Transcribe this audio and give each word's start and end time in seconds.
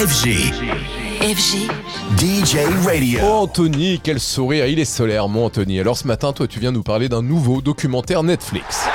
FG. 0.00 0.54
FG. 1.20 1.68
DJ 2.16 2.56
Radio. 2.86 3.20
Oh 3.22 3.42
Anthony, 3.42 4.00
quel 4.02 4.18
sourire, 4.18 4.64
il 4.64 4.78
est 4.78 4.86
solaire 4.86 5.28
mon 5.28 5.44
Anthony. 5.44 5.78
Alors 5.78 5.98
ce 5.98 6.06
matin, 6.06 6.32
toi 6.32 6.46
tu 6.46 6.58
viens 6.58 6.72
nous 6.72 6.82
parler 6.82 7.10
d'un 7.10 7.20
nouveau 7.20 7.60
documentaire 7.60 8.22
Netflix. 8.22 8.86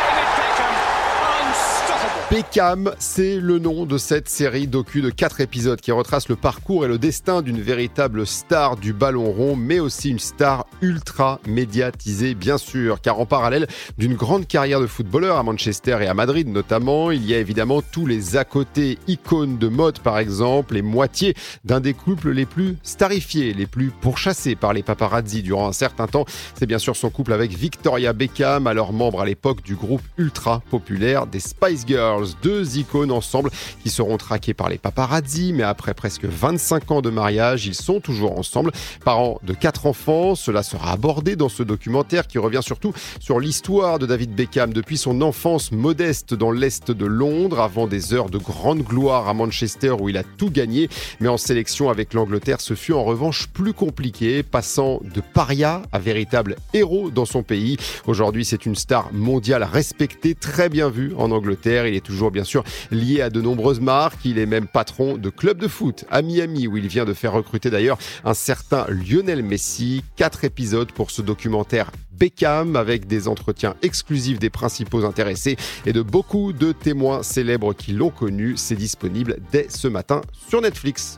Beckham, 2.32 2.92
c'est 2.98 3.40
le 3.40 3.60
nom 3.60 3.86
de 3.86 4.00
cette 4.00 4.28
série 4.30 4.66
docu 4.66 5.04
de 5.04 5.12
4 5.12 5.42
épisodes 5.42 5.80
qui 5.80 5.92
retrace 5.92 6.28
le 6.28 6.36
parcours 6.36 6.84
et 6.84 6.88
le 6.88 6.98
destin 6.98 7.44
d'une 7.44 7.62
véritable 7.62 8.26
star 8.26 8.78
du 8.78 8.94
ballon 8.94 9.32
rond, 9.32 9.56
mais 9.56 9.80
aussi 9.80 10.10
une 10.10 10.18
star 10.18 10.66
ultra 10.82 11.40
médiatisée, 11.48 12.34
bien 12.34 12.58
sûr, 12.58 13.00
car 13.00 13.20
en 13.20 13.28
parallèle 13.28 13.68
d'une 14.00 14.16
grande 14.16 14.48
carrière 14.48 14.82
de 14.82 14.88
footballeur 14.88 15.38
à 15.38 15.44
Manchester 15.44 16.00
et 16.02 16.08
à 16.08 16.16
Madrid 16.16 16.48
notamment, 16.48 17.12
il 17.12 17.24
y 17.28 17.36
a 17.36 17.38
évidemment 17.38 17.84
tous 17.84 18.08
les 18.08 18.36
à 18.38 18.44
côté 18.44 18.98
icônes 19.08 19.60
de 19.60 19.68
mode 19.68 20.00
par 20.00 20.18
exemple, 20.18 20.74
les 20.74 20.82
moitiés 20.82 21.36
d'un 21.64 21.80
des 21.80 21.94
couples 21.94 22.32
les 22.32 22.48
plus 22.48 22.76
starifiés, 22.82 23.54
les 23.54 23.68
plus 23.68 23.92
pourchassés 23.92 24.56
par 24.56 24.74
les 24.74 24.82
paparazzi 24.82 25.44
durant 25.44 25.68
un 25.68 25.74
certain 25.74 26.08
temps. 26.08 26.26
C'est 26.56 26.66
bien 26.66 26.80
sûr 26.80 26.96
son 26.96 27.12
couple 27.12 27.34
avec 27.34 27.52
Victoria 27.52 28.14
Beckham, 28.14 28.66
alors 28.66 28.94
membre 28.94 29.22
à 29.22 29.26
l'époque 29.26 29.62
du 29.62 29.76
groupe 29.76 30.02
ultra 30.18 30.64
populaire 30.72 31.28
des 31.28 31.40
Spice 31.40 31.86
Girls 31.86 32.15
deux 32.42 32.78
icônes 32.78 33.12
ensemble 33.12 33.52
qui 33.84 33.90
seront 33.90 34.18
traqués 34.18 34.54
par 34.54 34.70
les 34.70 34.78
paparazzi, 34.78 35.54
mais 35.54 35.64
après 35.64 35.94
presque 35.94 36.26
25 36.26 36.92
ans 36.92 37.02
de 37.02 37.10
mariage, 37.10 37.66
ils 37.66 37.76
sont 37.76 38.00
toujours 38.00 38.38
ensemble. 38.38 38.72
Parents 39.04 39.40
de 39.44 39.54
quatre 39.54 39.86
enfants, 39.86 40.36
cela 40.36 40.64
sera 40.64 40.92
abordé 40.92 41.36
dans 41.36 41.50
ce 41.50 41.64
documentaire 41.64 42.28
qui 42.28 42.38
revient 42.38 42.62
surtout 42.62 42.94
sur 43.20 43.40
l'histoire 43.40 44.00
de 44.00 44.06
David 44.06 44.34
Beckham 44.36 44.74
depuis 44.74 44.98
son 44.98 45.22
enfance 45.22 45.72
modeste 45.72 46.34
dans 46.34 46.52
l'est 46.52 46.92
de 46.92 47.06
Londres, 47.06 47.60
avant 47.60 47.88
des 47.88 48.14
heures 48.14 48.30
de 48.30 48.38
grande 48.38 48.82
gloire 48.82 49.28
à 49.28 49.34
Manchester 49.34 49.96
où 50.00 50.10
il 50.10 50.18
a 50.18 50.24
tout 50.24 50.50
gagné, 50.50 50.90
mais 51.20 51.28
en 51.28 51.38
sélection 51.38 51.90
avec 51.90 52.14
l'Angleterre, 52.14 52.62
ce 52.62 52.74
fut 52.74 52.94
en 52.94 53.04
revanche 53.04 53.48
plus 53.48 53.74
compliqué, 53.74 54.44
passant 54.44 55.00
de 55.04 55.22
paria 55.22 55.82
à 55.92 56.00
véritable 56.00 56.56
héros 56.74 57.10
dans 57.10 57.26
son 57.26 57.44
pays. 57.44 57.78
Aujourd'hui, 58.08 58.46
c'est 58.46 58.66
une 58.66 58.76
star 58.76 59.12
mondiale 59.14 59.64
respectée, 59.64 60.36
très 60.36 60.70
bien 60.70 60.90
vue 60.90 61.14
en 61.18 61.32
Angleterre. 61.32 61.88
Il 61.88 61.96
est 61.96 62.05
toujours 62.06 62.32
bien 62.32 62.46
sûr 62.46 62.64
lié 62.92 63.22
à 63.22 63.30
de 63.30 63.42
nombreuses 63.42 63.82
marques. 63.82 64.24
Il 64.24 64.38
est 64.40 64.46
même 64.46 64.68
patron 64.68 65.18
de 65.18 65.30
club 65.30 65.58
de 65.58 65.68
foot 65.68 66.06
à 66.10 66.22
Miami 66.22 66.68
où 66.68 66.78
il 66.78 66.88
vient 66.88 67.04
de 67.04 67.14
faire 67.14 67.34
recruter 67.34 67.70
d'ailleurs 67.70 67.98
un 68.24 68.34
certain 68.34 68.86
Lionel 68.88 69.44
Messi. 69.44 70.04
Quatre 70.16 70.46
épisodes 70.46 70.92
pour 70.92 71.12
ce 71.12 71.22
documentaire 71.22 71.92
Beckham 72.12 72.76
avec 72.76 73.08
des 73.08 73.28
entretiens 73.28 73.76
exclusifs 73.82 74.40
des 74.40 74.50
principaux 74.50 75.04
intéressés 75.04 75.58
et 75.86 75.94
de 75.94 76.02
beaucoup 76.02 76.54
de 76.54 76.72
témoins 76.72 77.24
célèbres 77.24 77.74
qui 77.74 77.92
l'ont 77.92 78.10
connu. 78.10 78.54
C'est 78.56 78.76
disponible 78.76 79.38
dès 79.52 79.68
ce 79.70 79.88
matin 79.88 80.22
sur 80.48 80.62
Netflix. 80.62 81.14